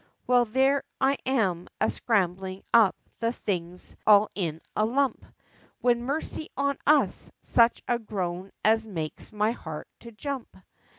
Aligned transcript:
Well, 0.25 0.45
there 0.45 0.83
I 0.99 1.19
am, 1.27 1.67
a 1.79 1.91
scrambling 1.91 2.63
up 2.73 2.95
the 3.19 3.31
things, 3.31 3.95
all 4.07 4.29
in 4.33 4.59
a 4.75 4.83
lump, 4.83 5.23
When, 5.79 6.01
mercy 6.03 6.49
on 6.57 6.77
us! 6.87 7.31
such 7.43 7.83
a 7.87 7.99
groan 7.99 8.51
as 8.65 8.87
makes 8.87 9.31
my 9.31 9.51
heart 9.51 9.87
to 9.99 10.11
jump. 10.11 10.57